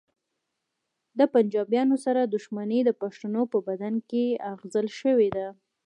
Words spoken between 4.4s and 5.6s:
اغږل شوې ده